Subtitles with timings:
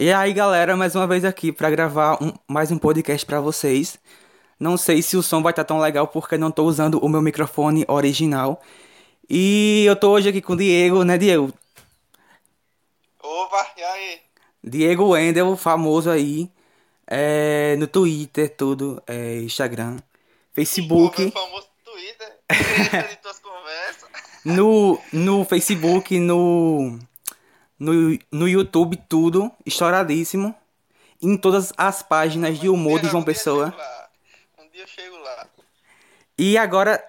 [0.00, 3.98] E aí, galera, mais uma vez aqui para gravar um, mais um podcast para vocês.
[4.58, 7.08] Não sei se o som vai estar tá tão legal porque não tô usando o
[7.08, 8.62] meu microfone original.
[9.28, 11.52] E eu tô hoje aqui com o Diego, né, Diego?
[13.20, 14.20] Opa, e aí?
[14.62, 16.48] Diego Wendel, famoso aí,
[17.04, 19.96] é, no Twitter, tudo, é, Instagram,
[20.52, 21.24] Facebook.
[21.24, 22.36] Sim, famoso Twitter,
[23.10, 24.08] de tuas conversas.
[24.44, 27.00] No, no Facebook, no
[27.78, 30.54] no, no YouTube, tudo, estouradíssimo.
[31.20, 33.74] Em todas as páginas de humor de João Pessoa.
[34.58, 35.46] Um dia eu chego lá.
[36.36, 37.02] E agora,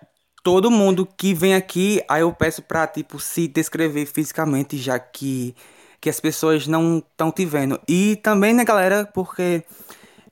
[0.43, 5.55] todo mundo que vem aqui, aí eu peço pra, tipo, se descrever fisicamente, já que,
[6.01, 7.79] que as pessoas não estão te vendo.
[7.87, 9.63] E também, né, galera, porque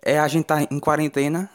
[0.01, 1.49] é, a gente tá em quarentena.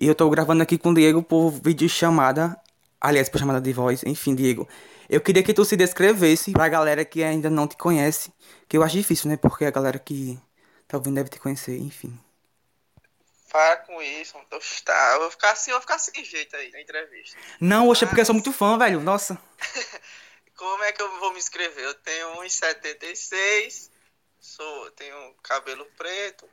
[0.00, 2.56] E eu tô gravando aqui com o Diego por vídeo chamada.
[3.00, 4.02] Aliás, por chamada de voz.
[4.06, 4.66] Enfim, Diego.
[5.08, 8.32] Eu queria que tu se descrevesse pra galera que ainda não te conhece.
[8.68, 9.36] Que eu acho difícil, né?
[9.36, 10.38] Porque a galera que
[10.86, 12.18] tá ouvindo deve te conhecer, enfim.
[13.50, 14.34] Para com isso,
[14.84, 17.34] tá, eu vou ficar assim, eu vou ficar sem jeito aí na entrevista.
[17.58, 19.00] Não, oxe, é porque eu sou muito fã, velho.
[19.00, 19.40] Nossa.
[20.54, 21.82] Como é que eu vou me inscrever?
[21.82, 23.90] Eu tenho 1,76,
[24.38, 26.46] sou, tenho cabelo preto,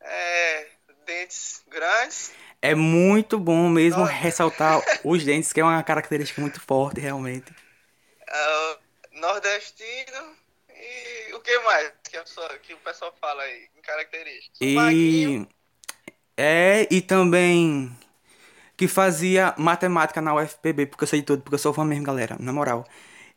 [0.00, 0.70] é,
[1.06, 2.32] dentes grandes.
[2.60, 7.50] É muito bom mesmo ressaltar os dentes, que é uma característica muito forte, realmente.
[7.52, 8.78] Uh,
[9.12, 10.36] nordestino
[10.68, 14.58] e o que mais que, pessoa, que o pessoal fala aí, em características?
[14.60, 15.46] E...
[16.36, 17.96] É, e também
[18.76, 22.36] que fazia matemática na UFPB, porque eu sei tudo, porque eu sou fã mesmo, galera,
[22.38, 22.86] na moral.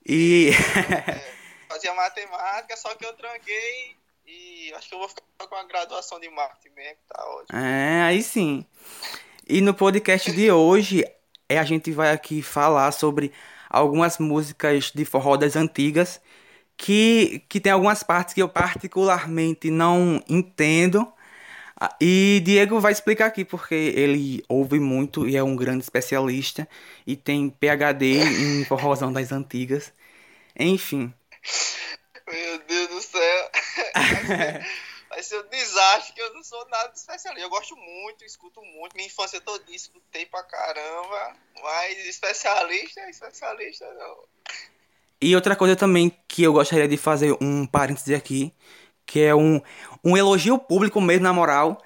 [0.05, 0.49] E...
[1.07, 1.33] é,
[1.69, 3.95] fazia matemática, só que eu tranquei
[4.29, 7.59] e acho que eu vou ficar com a graduação de marketing mesmo, tá ótimo.
[7.59, 8.65] É, aí sim.
[9.47, 11.03] E no podcast de hoje,
[11.47, 13.33] é, a gente vai aqui falar sobre
[13.69, 16.21] algumas músicas de forró das antigas,
[16.77, 21.11] que, que tem algumas partes que eu particularmente não entendo.
[21.79, 26.67] Ah, e Diego vai explicar aqui porque ele ouve muito e é um grande especialista
[27.07, 29.93] e tem PhD em forrozão das antigas.
[30.57, 31.13] Enfim.
[32.29, 33.51] Meu Deus do céu.
[35.09, 37.43] vai ser um desastre, que eu não sou nada especialista.
[37.43, 38.95] Eu gosto muito, escuto muito.
[38.95, 41.35] Minha infância toda escutei pra caramba.
[41.61, 44.17] Mas especialista, especialista não.
[45.21, 48.53] E outra coisa também que eu gostaria de fazer um parêntese aqui,
[49.05, 49.61] que é um,
[50.03, 51.83] um elogio público mesmo, na moral,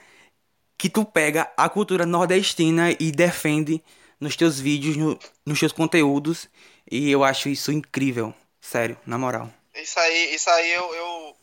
[0.78, 3.81] que tu pega a cultura nordestina e defende
[4.20, 6.47] nos teus vídeos, no, nos teus conteúdos.
[6.90, 8.34] E eu acho isso incrível.
[8.62, 9.50] Sério, na moral.
[9.74, 11.35] Isso aí, isso aí eu, eu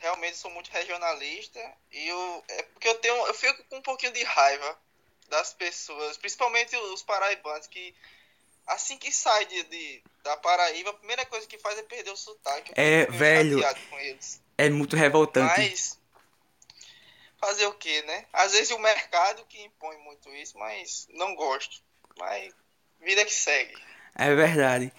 [0.00, 1.60] realmente sou muito regionalista
[1.92, 4.78] e eu é porque eu tenho eu fico com um pouquinho de raiva
[5.28, 7.94] das pessoas, principalmente os paraibanos que
[8.66, 12.16] assim que sai de, de da Paraíba, a primeira coisa que faz é perder o
[12.16, 12.72] sotaque.
[12.76, 13.60] É, velho.
[14.58, 15.58] É muito revoltante.
[15.58, 15.98] Mas
[17.38, 18.26] fazer o que, né?
[18.32, 21.82] Às vezes o mercado que impõe muito isso, mas não gosto.
[22.18, 22.52] Mas
[23.00, 23.74] vida que segue.
[24.14, 24.92] É verdade.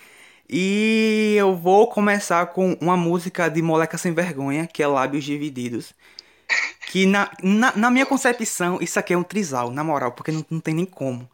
[0.53, 5.94] E eu vou começar com uma música de Moleca Sem Vergonha, que é Lábios Divididos.
[6.88, 10.45] Que na, na, na minha concepção, isso aqui é um trisal, na moral, porque não,
[10.50, 11.31] não tem nem como.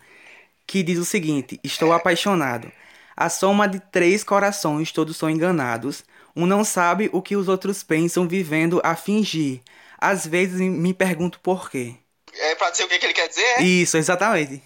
[0.67, 2.72] Que diz o seguinte: Estou apaixonado.
[3.16, 6.03] A soma de três corações, todos são enganados.
[6.35, 9.61] Um não sabe o que os outros pensam, vivendo a fingir.
[9.97, 11.95] Às vezes me pergunto por quê.
[12.35, 13.61] É pra dizer o que, que ele quer dizer?
[13.61, 14.61] Isso, exatamente.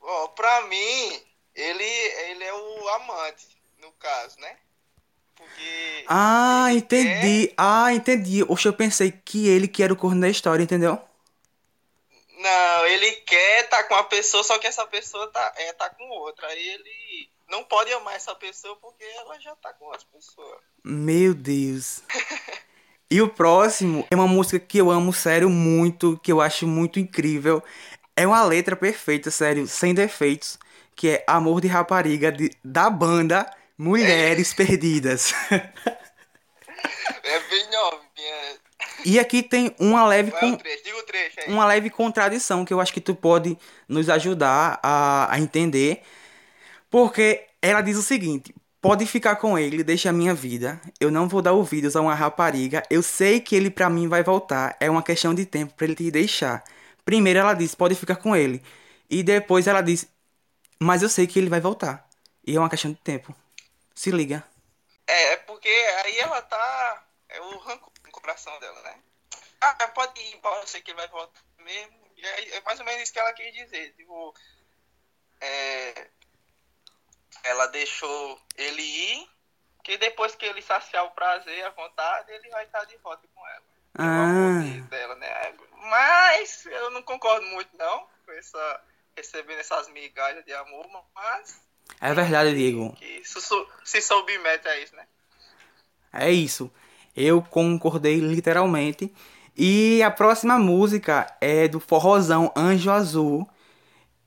[0.00, 1.20] Bom, pra mim,
[1.52, 4.56] ele, ele é o amante no caso, né?
[5.34, 6.04] Porque.
[6.08, 7.48] Ah, entendi.
[7.48, 7.54] Quer...
[7.58, 8.42] Ah, entendi.
[8.44, 10.98] Oxe, eu pensei que ele que era o corno da história, entendeu?
[12.38, 15.90] Não, ele quer estar tá com uma pessoa, só que essa pessoa tá, é, tá
[15.90, 16.46] com outra.
[16.48, 20.60] Aí ele não pode amar essa pessoa porque ela já tá com outra pessoa.
[20.82, 22.02] Meu Deus.
[23.10, 26.98] e o próximo é uma música que eu amo, sério, muito, que eu acho muito
[26.98, 27.62] incrível.
[28.16, 30.58] É uma letra perfeita, sério, sem defeitos,
[30.94, 33.48] que é Amor de Rapariga, de, da banda
[33.82, 35.34] Mulheres Perdidas.
[37.24, 38.56] É bem novinha.
[39.04, 43.58] E aqui tem uma leve é uma leve contradição que eu acho que tu pode
[43.88, 46.02] nos ajudar a, a entender.
[46.88, 50.80] Porque ela diz o seguinte: Pode ficar com ele, deixa a minha vida.
[51.00, 52.84] Eu não vou dar ouvidos a uma rapariga.
[52.88, 54.76] Eu sei que ele para mim vai voltar.
[54.78, 56.62] É uma questão de tempo para ele te deixar.
[57.04, 58.62] Primeiro ela diz: Pode ficar com ele.
[59.10, 60.06] E depois ela diz:
[60.78, 62.08] Mas eu sei que ele vai voltar.
[62.46, 63.34] E é uma questão de tempo.
[63.94, 64.44] Se liga.
[65.06, 67.04] É, é porque aí ela tá.
[67.28, 68.98] É o rancor no coração dela, né?
[69.60, 71.96] Ah, pode ir embora, eu sei que ele vai voltar mesmo.
[72.16, 73.94] E é, é mais ou menos isso que ela quis dizer.
[73.94, 74.34] Tipo,
[75.40, 76.08] é,
[77.44, 79.30] ela deixou ele ir,
[79.82, 83.46] que depois que ele saciar o prazer, a vontade, ele vai estar de volta com
[83.48, 83.72] ela.
[83.98, 84.88] Ah.
[84.88, 85.54] dela, né?
[85.76, 88.84] Mas eu não concordo muito não com essa
[89.14, 91.60] recebendo essas migalhas de amor, mas
[92.02, 92.92] É verdade, Diego.
[92.98, 95.04] que se, su- se submete a isso, né?
[96.12, 96.70] É isso.
[97.16, 99.12] Eu concordei literalmente.
[99.56, 103.48] E a próxima música é do forrozão Anjo Azul,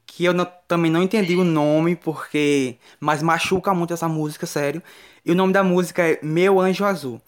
[0.06, 4.81] que eu não- também não entendi o nome porque mas machuca muito essa música, sério.
[5.25, 7.22] E o nome da música é Meu Anjo Azul.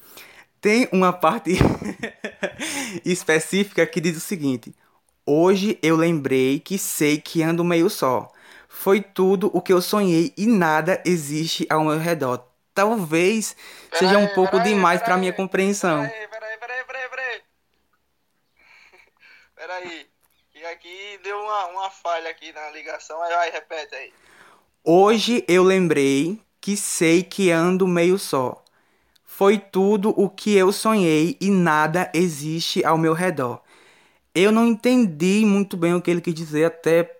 [0.62, 1.52] Tem uma parte
[3.04, 4.74] específica que diz o seguinte:
[5.26, 8.32] Hoje eu lembrei que sei que ando meio só.
[8.80, 12.46] Foi tudo o que eu sonhei e nada existe ao meu redor.
[12.76, 13.56] Talvez
[13.92, 16.08] seja um Peraí, pouco demais para minha compreensão.
[16.08, 17.42] Peraí, peraí, peraí, peraí, peraí.
[19.56, 20.08] Peraí.
[20.52, 23.20] Que aqui deu uma, uma falha aqui na ligação.
[23.24, 24.14] Aí vai, repete aí.
[24.84, 28.64] Hoje eu lembrei que sei que ando meio só.
[29.26, 33.60] Foi tudo o que eu sonhei e nada existe ao meu redor.
[34.36, 37.17] Eu não entendi muito bem o que ele quis dizer, até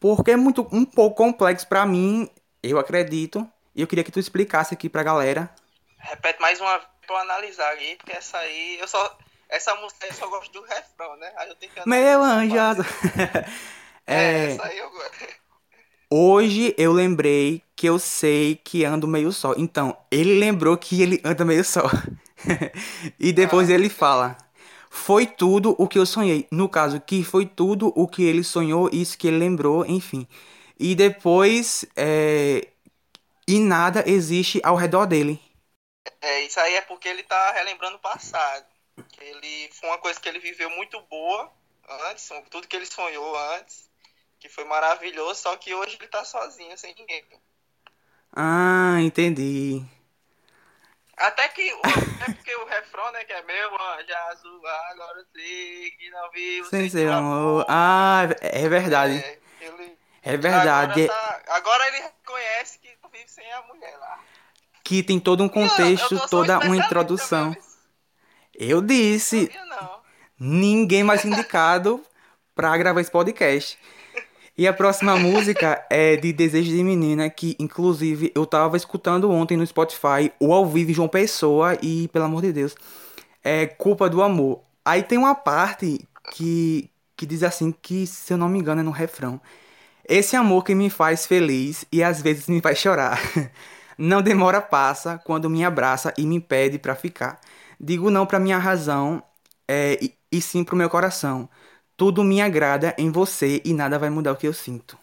[0.00, 2.28] porque é muito um pouco complexo pra mim,
[2.62, 3.48] eu acredito.
[3.74, 5.50] E eu queria que tu explicasse aqui pra galera.
[5.98, 9.16] Repete mais uma vez pra eu analisar aqui, porque essa aí, eu só.
[9.48, 11.32] Essa música eu só gosto do refrão, né?
[11.36, 12.54] Aí eu tenho que Meu anjo.
[14.06, 15.26] é, É, essa aí eu gosto.
[16.10, 19.54] Hoje eu lembrei que eu sei que ando meio só.
[19.56, 21.82] Então, ele lembrou que ele anda meio só.
[23.18, 24.36] e depois Ah, ele fala:
[24.98, 26.46] Foi tudo o que eu sonhei.
[26.50, 30.26] No caso, que foi tudo o que ele sonhou, isso que ele lembrou, enfim.
[30.78, 32.68] E depois, é,
[33.46, 35.40] e nada existe ao redor dele.
[36.20, 38.66] É, isso aí é porque ele tá relembrando o passado.
[39.08, 41.50] Que ele foi uma coisa que ele viveu muito boa
[42.10, 43.88] antes, tudo que ele sonhou antes,
[44.38, 47.24] que foi maravilhoso, só que hoje ele tá sozinho, sem ninguém.
[48.32, 49.82] Ah, entendi.
[51.20, 54.60] Até que o, é porque o refrão, né, que é meu anjo azul,
[54.90, 57.64] agora sei que não vivo Sem teu amor.
[57.68, 59.18] Ah, é verdade.
[59.18, 61.02] É, ele, É verdade.
[61.04, 61.08] Agora,
[61.46, 64.20] tá- agora ele reconhece que não vive sem a mulher lá.
[64.84, 67.52] Que tem todo um E eu- eu contexto, toda uma introdução.
[67.52, 67.68] também,
[68.60, 70.00] Eu disse, Sabia não.
[70.38, 72.04] ninguém mais indicado
[72.54, 73.78] pra gravar esse podcast.
[74.58, 79.56] E a próxima música é de Desejo de Menina, que inclusive eu tava escutando ontem
[79.56, 82.74] no Spotify, o ao vivo João Pessoa, e pelo amor de Deus,
[83.44, 84.60] é Culpa do Amor.
[84.84, 86.00] Aí tem uma parte
[86.32, 89.40] que, que diz assim, que se eu não me engano é no refrão.
[90.08, 93.20] Esse amor que me faz feliz e às vezes me faz chorar.
[93.98, 97.40] Não demora passa quando me abraça e me pede pra ficar.
[97.80, 99.22] Digo não pra minha razão
[99.66, 101.48] é, e, e sim pro meu coração.
[101.98, 104.96] Tudo me agrada em você e nada vai mudar o que eu sinto.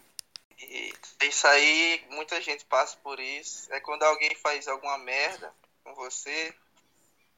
[1.20, 3.70] Isso aí, muita gente passa por isso.
[3.70, 5.52] É quando alguém faz alguma merda
[5.84, 6.54] com você,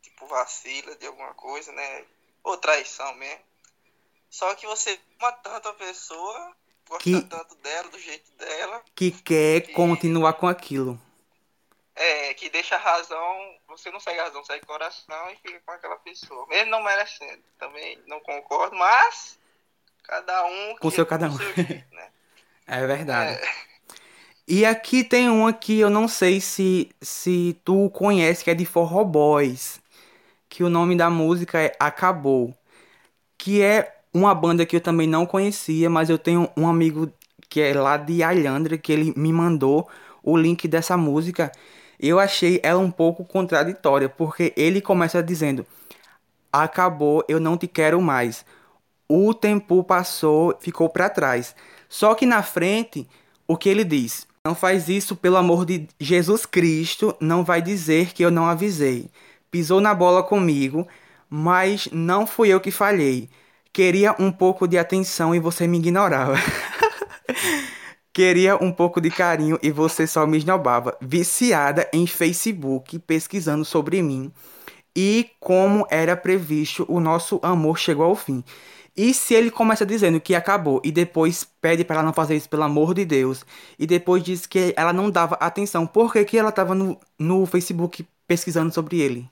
[0.01, 2.05] tipo vacila de alguma coisa, né?
[2.45, 3.41] Ou traição mesmo.
[4.31, 6.53] Só que você ama tanto a pessoa,
[6.89, 11.01] gosta Que- tanto dela, do jeito dela, Que quer continuar com aquilo.
[11.97, 15.61] é, que deixa a razão, você não segue a razão, segue o coração e fica
[15.67, 16.47] com aquela pessoa.
[16.47, 17.43] Mesmo não merecendo.
[17.59, 19.37] Também não concordo, mas
[20.09, 21.37] cada um Com seu cada um.
[21.37, 22.09] seu jeito, né?
[22.67, 23.35] É verdade.
[23.35, 23.49] É,
[24.47, 28.65] E aqui tem uma que eu não sei se, se tu conhece, que é de
[28.65, 29.81] Forró Boys.
[30.49, 32.55] Que o nome da música é Acabou.
[33.39, 37.13] Que é uma banda que eu também não conhecia, mas eu tenho um amigo
[37.51, 39.89] que é lá de Alhandra, que ele me mandou
[40.23, 41.53] o link dessa música.
[42.01, 45.67] Eu achei ela um pouco contraditória, porque ele começa dizendo:
[46.53, 48.45] Acabou, eu não te quero mais.
[49.09, 51.55] O tempo passou, ficou pra trás.
[51.89, 53.09] Só que na frente,
[53.47, 54.27] o que ele diz?
[54.45, 59.09] Não faz isso pelo amor de Jesus Cristo, não vai dizer que eu não avisei.
[59.51, 60.87] Pisou na bola comigo,
[61.29, 63.31] mas não fui eu que falhei.
[63.73, 66.35] Queria um pouco de atenção e você me ignorava.
[68.13, 70.97] Queria um pouco de carinho e você só me esnobava.
[71.01, 74.33] Viciada em Facebook, pesquisando sobre mim
[75.01, 78.43] e como era previsto, o nosso amor chegou ao fim.
[78.97, 82.49] E se ele começa dizendo que acabou e depois pede para ela não fazer isso,
[82.49, 83.45] pelo amor de Deus,
[83.79, 87.47] e depois diz que ela não dava atenção, por que, que ela estava no, no
[87.47, 89.31] Facebook pesquisando sobre ele?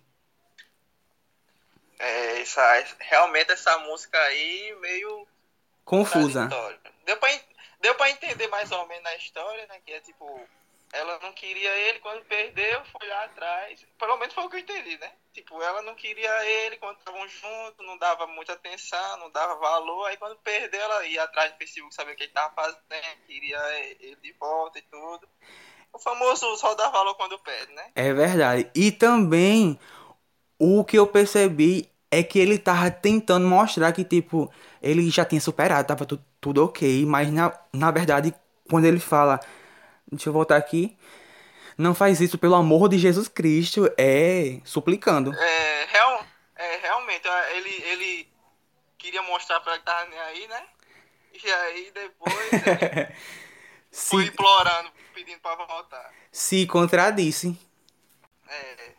[1.99, 5.27] É, essa, realmente essa música aí meio
[5.85, 6.49] Confusa.
[7.05, 7.41] Deu pra, en-
[7.81, 9.81] deu pra entender mais ou menos a história, né?
[9.85, 10.41] Que é tipo,
[10.93, 13.85] ela não queria ele, quando perdeu, foi lá atrás.
[13.99, 15.13] Pelo menos foi o que eu entendi, né?
[15.33, 20.07] Tipo, ela não queria ele quando estavam juntos, não dava muita atenção, não dava valor.
[20.07, 23.59] Aí quando perdeu, ela ia atrás do Facebook, saber o que ele tava fazendo, queria
[24.01, 25.29] ele de volta e tudo.
[25.93, 27.91] O famoso só dá valor quando perde, né?
[27.95, 28.71] É verdade.
[28.75, 29.79] E também
[30.59, 34.51] o que eu percebi é que ele tava tentando mostrar que, tipo,
[34.81, 38.35] ele já tinha superado, tava tu, tudo ok, mas na, na verdade,
[38.71, 39.41] quando ele fala.
[40.11, 40.97] Deixa eu voltar aqui.
[41.77, 45.35] Não faz isso pelo amor de Jesus Cristo, é suplicando.
[45.35, 48.29] É, real, é realmente, é, ele, ele
[48.97, 50.63] queria mostrar pra ele que tava nem aí, né?
[51.45, 52.63] E aí depois ele
[53.93, 56.13] foi Se, implorando, pedindo pra voltar.
[56.33, 57.59] se contradisse.
[58.49, 58.93] É.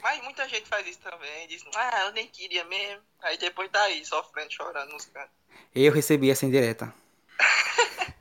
[0.00, 3.02] Mas muita gente faz isso também, diz, ah, eu nem queria mesmo.
[3.22, 5.34] Aí depois tá aí, sofrendo, chorando nos cantos.
[5.74, 6.94] Eu recebi essa indireta.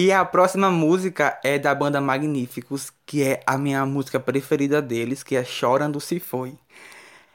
[0.00, 5.24] E a próxima música é da banda Magníficos, que é a minha música preferida deles,
[5.24, 6.56] que é Chorando Se Foi.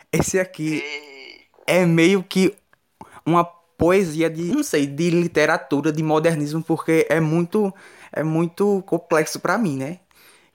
[0.09, 0.81] Esse aqui
[1.67, 2.55] é meio que
[3.25, 7.73] uma poesia de, não sei, de literatura, de modernismo, porque é muito,
[8.13, 9.99] é muito complexo pra mim, né?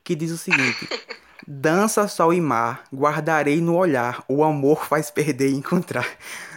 [0.02, 0.88] Que diz o seguinte:
[1.46, 6.08] Dança, sol e mar, guardarei no olhar, o amor faz perder e encontrar.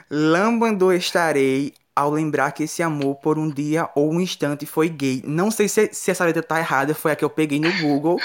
[0.10, 5.22] Lambando estarei ao lembrar que esse amor por um dia ou um instante foi gay.
[5.26, 8.20] Não sei se, se essa letra tá errada, foi a que eu peguei no Google.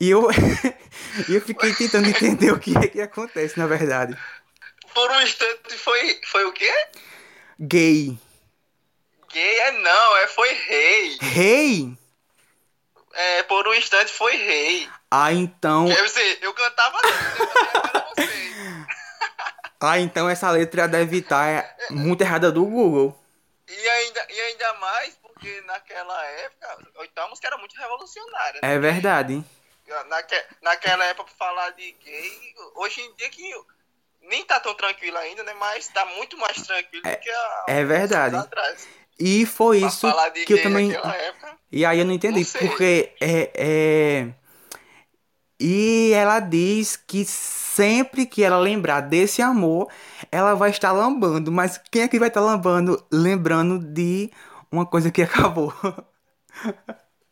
[0.00, 0.28] E eu,
[1.28, 4.16] e eu fiquei tentando entender o que é que acontece, na verdade.
[4.94, 6.72] Por um instante foi, foi o quê?
[7.60, 8.18] Gay.
[9.32, 9.58] Gay?
[9.60, 11.18] É não, é foi rei.
[11.20, 11.98] Rei?
[13.14, 14.88] É, por um instante foi rei.
[15.10, 15.86] Ah, então.
[15.86, 17.91] Quer dizer, eu cantava eu cantava sei.
[19.82, 23.18] Ah, então essa letra deve estar muito errada do Google.
[23.68, 28.60] E ainda, e ainda mais porque naquela época, então a música era muito revolucionária.
[28.62, 28.74] né?
[28.74, 29.34] É verdade.
[29.34, 29.44] hein?
[30.08, 33.42] Naque, naquela época, pra falar de gay, hoje em dia que
[34.22, 35.52] nem tá tão tranquilo ainda, né?
[35.54, 38.36] Mas tá muito mais tranquilo do que há é verdade.
[38.36, 38.88] atrás.
[39.18, 40.12] E foi Pra isso
[40.46, 40.92] que eu também.
[40.94, 41.58] época.
[41.70, 44.34] E aí eu não entendi, Não porque é, é.
[45.58, 47.24] E ela diz que
[47.74, 49.88] sempre que ela lembrar desse amor,
[50.30, 51.50] ela vai estar lambando.
[51.50, 53.04] Mas quem é que vai estar lambando?
[53.10, 54.30] Lembrando de
[54.70, 55.72] uma coisa que acabou.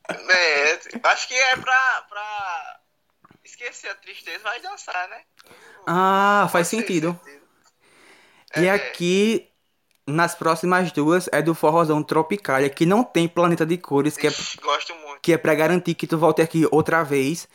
[0.09, 2.80] É, acho que é pra, pra
[3.44, 5.20] esquecer a tristeza, vai dançar, né?
[5.87, 7.18] Ah, faz sentido.
[7.25, 7.40] sentido.
[8.56, 8.70] E É.
[8.75, 9.49] aqui,
[10.06, 14.30] nas próximas duas, é do Forrozão Tropicália, que não tem planeta de cores, que é
[14.30, 15.20] Ixi, Gosto muito.
[15.23, 17.49] que é pra garantir que tu volte aqui outra vez.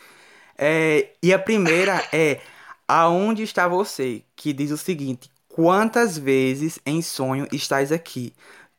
[0.57, 2.39] É, e a primeira é
[2.87, 4.23] Aonde está você?
[4.35, 8.33] Que diz o seguinte: Quantas vezes em sonho estás aqui?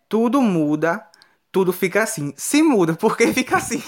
[0.09, 1.05] Tudo muda,
[1.51, 2.33] tudo fica assim.
[2.37, 3.83] Se muda, por que fica assim?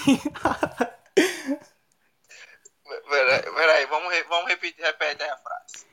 [3.09, 5.85] Peraí, peraí, vamos, vamos repetir, repete aí a frase.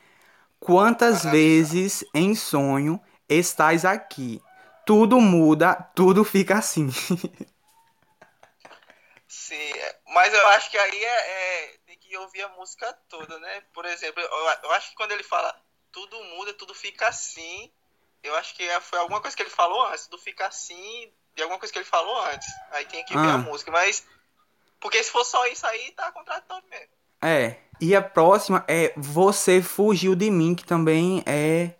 [0.58, 4.42] Quantas vezes em sonho estás aqui?
[4.84, 6.88] Tudo muda, tudo fica assim.
[9.28, 11.78] Sim, é, mas eu acho que aí é, é-
[12.16, 13.62] que ouvir a música toda, né?
[13.72, 15.54] Por exemplo, eu, acho que quando ele fala
[15.92, 17.70] tudo muda, tudo fica assim,
[18.22, 21.42] eu acho que é- foi alguma coisa que ele falou antes, tudo fica assim, de
[21.42, 22.48] alguma coisa que ele falou antes.
[22.72, 23.34] Aí tem que ver Ah.
[23.34, 24.04] a música, mas
[24.80, 26.88] porque se for só isso aí, tá contraditório mesmo.
[27.22, 27.56] É.
[27.80, 31.74] E a próxima é Você Fugiu de Mim, que também é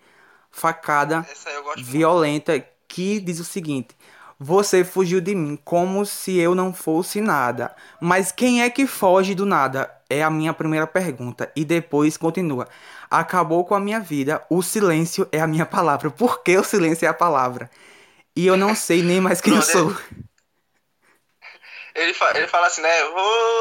[0.50, 1.83] facada gosto muito.
[1.85, 3.97] violenta que diz o seguinte:
[4.38, 7.75] Você fugiu de mim como se eu não fosse nada.
[8.00, 9.90] Mas quem é que foge do nada?
[10.09, 11.51] É a minha primeira pergunta.
[11.57, 12.69] E depois continua:
[13.11, 14.45] Acabou com a minha vida.
[14.51, 16.11] O silêncio é a minha palavra.
[16.11, 17.71] Por que o silêncio é a palavra?
[18.37, 19.93] E eu não sei nem mais quem eu sou.
[21.95, 23.05] Ele, fa- ele fala assim, né?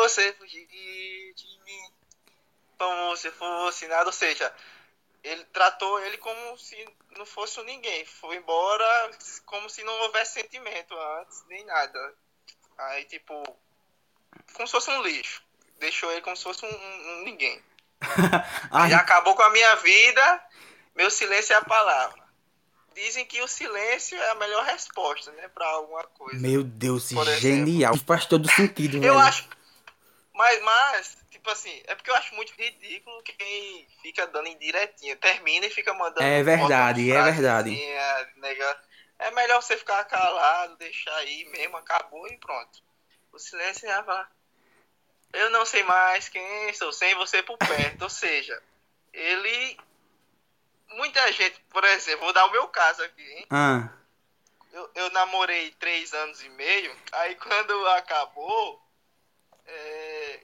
[0.04, 1.94] Você fugir de mim
[2.78, 4.08] como se fosse nada.
[4.08, 4.54] Ou seja,
[5.24, 6.78] ele tratou ele como se
[7.18, 8.06] não fosse ninguém.
[8.06, 9.12] Foi embora
[9.46, 12.16] como se não houvesse sentimento antes, nem nada.
[12.78, 13.34] Aí, tipo,
[14.54, 15.45] como se fosse um lixo.
[15.79, 17.62] Deixou ele como se fosse um, um- ninguém.
[18.72, 20.44] Ai, Já acabou com a minha vida,
[20.96, 22.24] meu silêncio é a palavra.
[22.94, 26.39] Dizem que o silêncio é a melhor resposta, né, pra alguma coisa.
[26.39, 27.39] meu Deus, Por exemplo.
[27.41, 27.98] genial.
[28.08, 29.20] Faz todo sentido, Eu velho.
[29.20, 29.50] acho.
[30.34, 35.15] Mas, mas, tipo assim, é porque eu acho muito ridículo quem fica dando indiretinha.
[35.17, 36.24] Termina e fica mandando.
[36.24, 37.72] É verdade, é verdade.
[38.38, 38.79] nega.
[39.17, 42.79] É melhor você ficar calado, deixar aí mesmo, acabou e pronto.
[43.32, 44.25] O silêncio já vai.
[45.36, 48.04] Eu não sei mais quem sou, sem você por perto.
[48.04, 48.62] Ou seja,
[49.13, 49.77] ele.
[50.89, 53.46] Muita gente, por exemplo, vou dar o meu caso aqui, hein?
[53.50, 53.89] Ah,
[54.75, 58.82] eu, eu namorei três anos e meio, aí quando acabou,
[59.65, 60.39] é,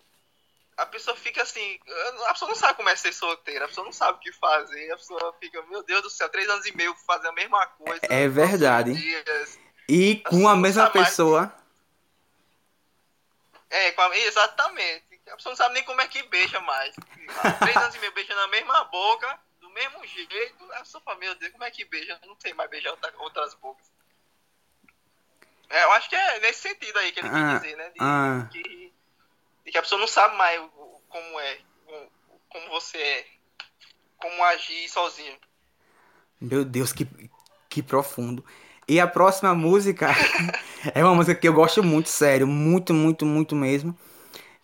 [0.77, 1.79] a pessoa fica assim,
[2.27, 4.91] a pessoa não sabe como é ser solteira, a pessoa não sabe o que fazer,
[4.91, 8.01] a pessoa fica, meu Deus do céu, três anos e meio fazer a mesma coisa.
[8.03, 8.93] É verdade.
[8.93, 9.59] dias.
[9.87, 11.60] e com a mesma sabe mais.
[13.71, 13.95] É,
[14.27, 15.21] exatamente.
[15.31, 16.93] A pessoa não sabe nem como é que beija mais.
[17.59, 21.33] Três anos e meio beijando a mesma boca, do mesmo jeito, a pessoa fala, meu
[21.35, 22.19] Deus, como é que beija?
[22.21, 23.89] Eu não sei mais beijar outra- outras bocas.
[25.69, 27.89] É, eu acho que é nesse sentido aí que ele Ah, quer dizer, né?
[27.91, 28.49] De, ah.
[28.51, 28.93] que,
[29.63, 32.11] de que a pessoa não sabe mais o- o- como é, o-
[32.49, 33.27] como você é,
[34.17, 35.39] como agir sozinho.
[36.41, 37.07] Meu Deus, que,
[37.69, 38.45] que profundo.
[38.91, 40.13] E a próxima música
[40.93, 43.97] é uma música que eu gosto muito, sério, muito, muito, muito mesmo,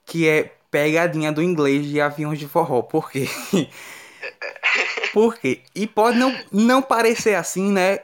[0.05, 2.81] que é Pegadinha do Inglês de Aviões de Forró.
[2.81, 3.29] Por quê?
[5.13, 5.62] Por quê?
[5.74, 8.00] E pode não, não parecer assim, né?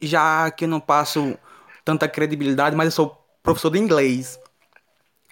[0.00, 1.38] Já que eu não passo
[1.84, 4.40] tanta credibilidade, mas eu sou professor de inglês.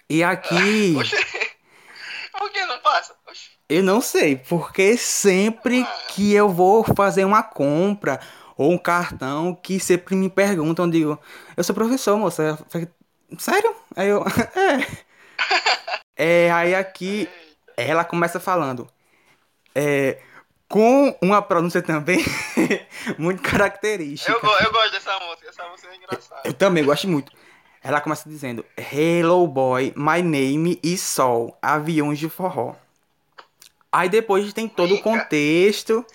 [0.07, 0.93] E aqui,
[2.37, 3.15] por que não passa?
[3.67, 8.19] Eu não sei, porque sempre que eu vou fazer uma compra
[8.57, 11.19] ou um cartão, que sempre me perguntam, eu digo,
[11.55, 12.43] eu sou professor, moça.
[12.43, 12.87] Eu falei,
[13.37, 13.75] Sério?
[13.95, 14.23] Aí eu,
[14.55, 15.05] é.
[16.17, 17.27] É, aí aqui
[17.75, 18.87] ela começa falando,
[19.75, 20.21] é,
[20.69, 22.23] com uma pronúncia também
[23.19, 24.31] muito característica.
[24.31, 26.41] eu, eu gosto dessa música, essa música é engraçada.
[26.45, 27.33] Eu também gosto muito.
[27.83, 32.75] Ela começa dizendo: Hello boy, my name is Sol, aviões de forró.
[33.91, 35.03] Aí depois tem todo o Mica.
[35.03, 36.05] contexto.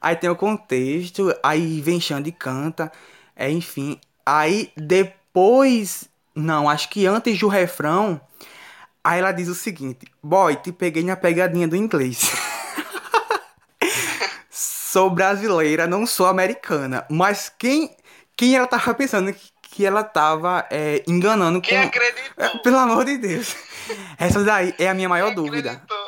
[0.00, 2.90] Aí tem o contexto, aí vem Xande e canta,
[3.34, 3.98] é, enfim.
[4.24, 8.20] Aí depois, não, acho que antes do refrão,
[9.02, 12.30] aí ela diz o seguinte: Boy, te peguei na pegadinha do inglês.
[14.50, 17.04] sou brasileira, não sou americana.
[17.10, 17.94] Mas quem,
[18.36, 21.86] quem ela tava pensando que, que ela tava é, enganando Quem com.
[21.88, 22.44] acreditou?
[22.44, 23.54] É, Pelo amor de Deus.
[24.18, 25.70] Essa daí é a minha maior Quem dúvida.
[25.72, 26.05] acreditou?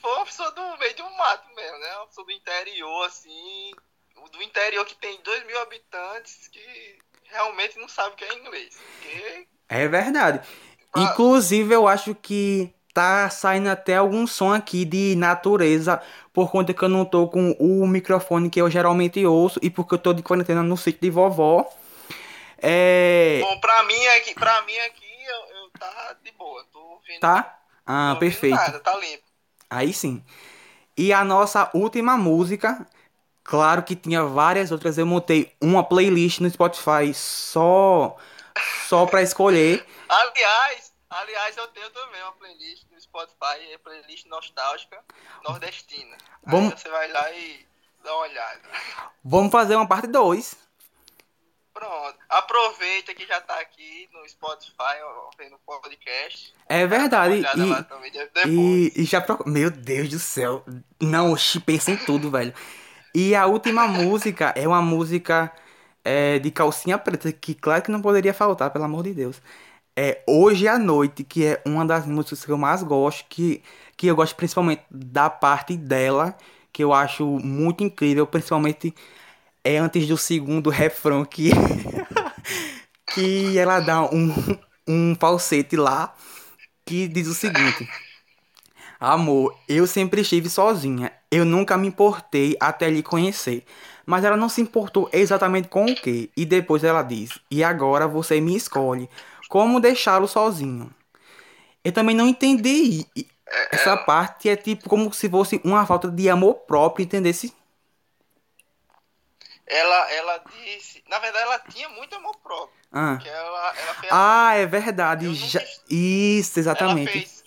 [0.00, 1.96] For uma pessoa do meio de um mato mesmo, né?
[1.96, 3.70] Uma pessoa do interior, assim.
[4.32, 8.76] Do interior que tem 2 mil habitantes que realmente não sabe o que é inglês.
[8.76, 10.40] Porque É verdade.
[10.96, 16.02] Inclusive, eu acho que tá saindo até algum som aqui de natureza,
[16.32, 19.94] por conta que eu não tô com o microfone que eu geralmente ouço e porque
[19.94, 21.68] eu tô de quarentena no sítio de vovó.
[22.58, 23.40] É.
[23.42, 26.64] Bom, pra mim aqui, pra mim aqui eu, eu tá de boa.
[26.72, 27.20] Tô ouvindo.
[27.20, 27.58] Tá?
[27.86, 28.56] Ah, perfeito.
[28.56, 29.29] Nada, tá limpo.
[29.70, 30.22] Aí sim.
[30.96, 32.86] E a nossa última música,
[33.44, 38.16] claro que tinha várias outras, eu montei uma playlist no Spotify só
[38.88, 39.84] só para escolher.
[40.08, 45.02] Aliás, aliás, eu tenho também uma playlist no Spotify, é playlist nostálgica
[45.44, 46.16] nordestina.
[46.46, 47.66] Vamos- Aí você vai lá e
[48.02, 48.62] dá uma olhada.
[49.24, 50.56] Vamos fazer uma parte 2.
[51.80, 52.14] Pronto.
[52.28, 56.54] Aproveita que já tá aqui no Spotify, ó, vendo o podcast.
[56.68, 57.36] É verdade.
[57.36, 58.46] E, também depois.
[58.46, 59.50] E, e já procura.
[59.50, 60.62] Meu Deus do céu.
[61.00, 62.52] Não, pensa em tudo, velho.
[63.14, 65.50] E a última música é uma música
[66.04, 69.40] é, de calcinha preta, que claro que não poderia faltar, pelo amor de Deus.
[69.96, 73.62] É Hoje à Noite, que é uma das músicas que eu mais gosto, que,
[73.96, 76.36] que eu gosto principalmente da parte dela,
[76.70, 78.94] que eu acho muito incrível, principalmente
[79.64, 81.50] é antes do segundo refrão que,
[83.12, 84.32] que ela dá um,
[84.88, 86.14] um falsete lá
[86.86, 87.88] que diz o seguinte:
[88.98, 91.12] Amor, eu sempre estive sozinha.
[91.30, 93.64] Eu nunca me importei até lhe conhecer.
[94.04, 96.30] Mas ela não se importou exatamente com o que.
[96.36, 99.08] E depois ela diz: E agora você me escolhe.
[99.48, 100.90] Como deixá-lo sozinho?
[101.84, 103.06] Eu também não entendi.
[103.16, 103.26] E-
[103.72, 107.52] Essa parte é tipo como se fosse uma falta de amor próprio, entendesse?
[109.72, 111.02] Ela, ela disse.
[111.08, 112.74] Na verdade, ela tinha muito amor próprio.
[112.92, 114.12] Ah, ela, ela fez.
[114.12, 115.26] ah é verdade.
[115.26, 115.60] Eu Já...
[115.62, 117.12] est- Isso, ela exatamente.
[117.12, 117.44] fez.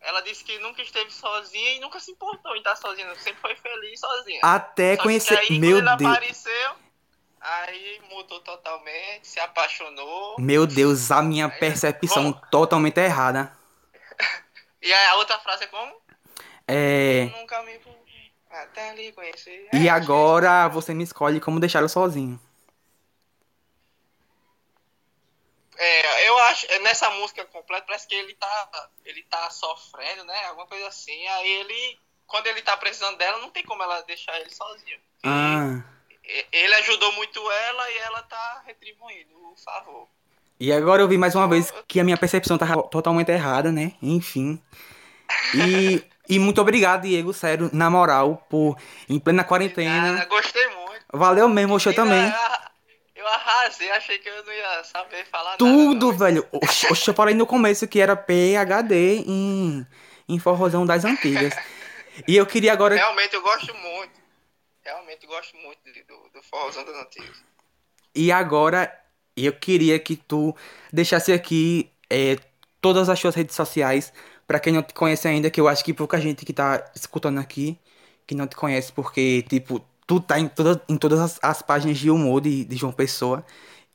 [0.00, 3.12] Ela disse que nunca esteve sozinha e nunca se importou em estar sozinha.
[3.16, 4.40] Sempre foi feliz sozinha.
[4.42, 5.36] Até Só conhecer.
[5.38, 6.10] aí, Meu Deus.
[6.10, 6.70] apareceu,
[7.40, 10.36] aí mudou totalmente, se apaixonou.
[10.38, 13.52] Meu Deus, a minha percepção totalmente errada.
[14.82, 15.92] E aí a outra frase é como?
[16.68, 17.24] É.
[17.36, 17.76] Nunca me
[18.50, 19.68] até lhe conhecer.
[19.72, 22.40] E É, agora você me escolhe como deixá-lo sozinho.
[25.78, 30.46] É, eu acho, é, nessa música completa, parece que ele tá, ele tá sofrendo, né?
[30.46, 31.26] Alguma coisa assim.
[31.28, 34.98] Aí ele, quando ele tá precisando dela, não tem como ela deixar ele sozinho.
[35.22, 35.82] Ah.
[36.50, 40.08] Ele ajudou muito ela e ela tá retribuindo o favor.
[40.58, 43.92] E agora eu vi mais uma vez que a minha percepção tá totalmente errada, né?
[44.02, 44.60] Enfim.
[45.54, 48.76] E, e muito obrigado, Diego, sério, na moral, por
[49.08, 50.24] em plena quarentena.
[50.26, 51.04] gostei muito.
[51.12, 52.32] Valeu mesmo, eu Menina, também.
[53.14, 56.18] Eu, eu arrasei, achei que eu não ia saber falar Tudo, nada.
[56.24, 56.46] velho.
[56.52, 59.86] Oxe, oxe, eu falei no começo que era PHD em,
[60.28, 61.54] em forrozão das antigas.
[62.26, 62.94] E eu queria agora.
[62.96, 64.12] Realmente eu gosto muito.
[64.84, 67.36] Realmente gosto muito do, do forrozão das antigas.
[68.14, 68.92] E agora
[69.36, 70.56] eu queria que tu
[70.92, 72.36] deixasse aqui é,
[72.80, 74.12] todas as suas redes sociais,
[74.46, 77.38] Pra quem não te conhece ainda, que eu acho que pouca gente que tá escutando
[77.38, 77.78] aqui,
[78.26, 81.98] que não te conhece, porque, tipo, tu tá em, toda, em todas as, as páginas
[81.98, 83.44] de humor de, de João Pessoa.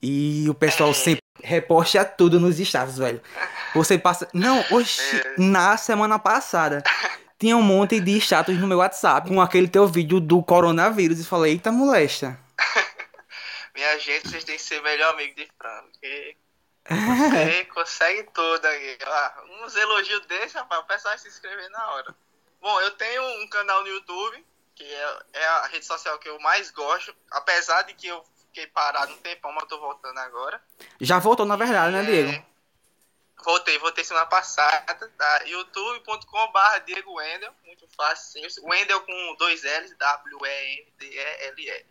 [0.02, 3.22] E o pessoal sempre reposta tudo nos estados, velho.
[3.74, 4.28] Você passa.
[4.34, 6.84] Não, oxi, na semana passada.
[7.40, 11.20] Tinha um monte de status no meu WhatsApp com aquele teu vídeo do coronavírus.
[11.20, 12.40] E falei, eita molesta.
[13.76, 15.82] Minha gente, vocês têm que ser melhor amigo de Fran.
[15.92, 16.36] Porque
[16.88, 18.98] você consegue tudo aí.
[19.06, 22.16] Ah, uns elogios desses, rapaz, o pessoal vai se inscrever na hora.
[22.62, 26.40] Bom, eu tenho um canal no YouTube, que é, é a rede social que eu
[26.40, 27.16] mais gosto.
[27.32, 30.62] Apesar de que eu fiquei parado um tempão, mas eu tô voltando agora.
[31.00, 32.32] Já voltou, na verdade, né, Diego?
[32.32, 32.46] É,
[33.44, 35.44] Voltei, voltei semana passada, tá?
[35.46, 38.42] youtube.com.br Diego Wendel, muito fácil.
[38.64, 41.86] Wendel com dois L's, W-E-N-D-E-L-E.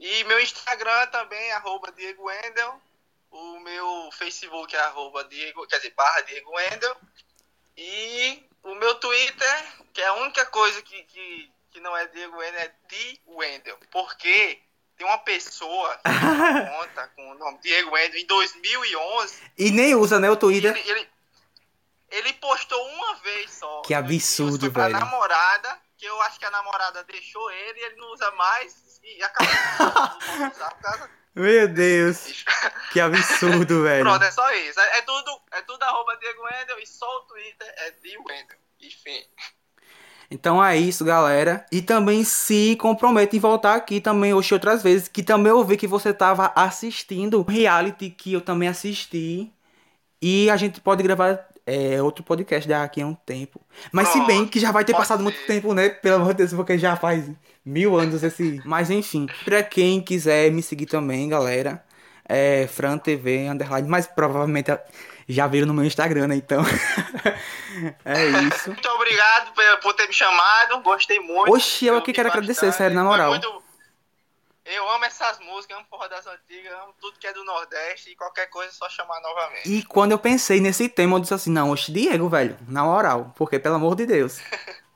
[0.00, 2.80] E meu Instagram também, arroba Diego Wendel.
[3.30, 6.96] O meu Facebook é arroba Diego, quer dizer, barra Diego Wendel.
[7.76, 12.36] E o meu Twitter, que é a única coisa que, que, que não é Diego
[12.36, 13.78] Wendel, é D Wendel.
[13.90, 14.60] Porque
[14.96, 19.94] tem uma pessoa que tem conta com o nome Diego Wendel em 2011 E nem
[19.94, 20.76] usa, né, o Twitter.
[20.76, 21.08] ele, ele,
[22.10, 23.82] ele postou uma vez só.
[23.82, 24.98] Que absurdo, velho.
[24.98, 29.22] namorada, que eu acho que a namorada deixou ele e ele não usa mais e
[29.22, 29.54] acabou.
[30.26, 32.44] Pode usar por causa Meu Deus,
[32.92, 34.04] que absurdo, velho.
[34.04, 34.80] Pronto, é só isso.
[34.80, 38.58] É, é tudo, é tudo arroba Diego Wendel e só o Twitter é de Wendel.
[38.80, 39.22] Enfim.
[40.30, 41.64] Então é isso, galera.
[41.70, 45.06] E também se compromete em voltar aqui também hoje outras vezes.
[45.06, 49.52] Que também eu vi que você tava assistindo reality que eu também assisti.
[50.20, 53.60] E a gente pode gravar é, outro podcast daqui a um tempo.
[53.92, 55.22] Mas se bem que já vai ter passado ser.
[55.22, 55.90] muito tempo, né?
[55.90, 57.30] Pelo amor de Deus, porque já faz
[57.62, 58.62] mil anos esse.
[58.64, 61.84] Mas enfim, pra quem quiser me seguir também, galera.
[62.26, 64.70] É Fran TV Underline, mas provavelmente
[65.28, 66.36] já viram no meu Instagram, né?
[66.36, 66.62] Então.
[68.04, 68.70] é isso.
[68.70, 69.52] Muito obrigado
[69.82, 70.80] por, ter me chamado.
[70.82, 71.52] Gostei muito.
[71.54, 72.76] Oxi, eu que vi quero agradecer, bastante.
[72.76, 73.30] sério, na Foi moral.
[73.30, 73.67] muito-
[74.70, 78.16] Eu amo essas músicas, amo Porra das Antigas, amo tudo que é do Nordeste e
[78.16, 79.66] qualquer coisa é só chamar novamente.
[79.66, 83.32] E quando eu pensei nesse tema, eu disse assim, não, oxe, Diego, velho, na moral,
[83.34, 84.38] porque pelo amor de Deus.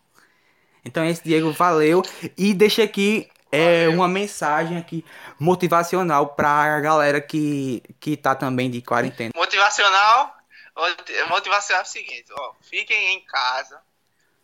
[0.84, 2.02] Então esse Diego, valeu.
[2.36, 5.04] E deixa aqui é, uma mensagem aqui
[5.38, 9.30] motivacional pra galera que, que tá também de quarentena.
[9.32, 10.34] Motivacional,
[11.28, 13.80] motivacional é o seguinte, ó, fiquem em casa,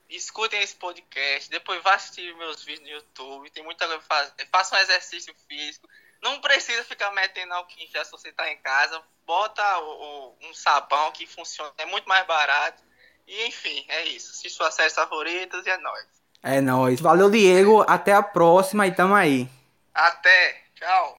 [0.09, 4.49] escutem esse podcast, depois vá assistir meus vídeos no YouTube, tem muita coisa pra fazer,
[4.51, 5.89] faça um exercício físico,
[6.23, 10.37] não precisa ficar metendo álcool em gel se você tá em casa, bota o- o-
[10.49, 12.83] um sabão que funciona, é muito mais barato,
[13.27, 16.07] e enfim, é isso, se suas séries favoritas e é nóis.
[16.43, 17.01] É nóis.
[17.01, 17.85] Valeu, Diego.
[17.87, 19.49] Até a próxima e tamo aí.
[19.93, 21.18] Até, tchau.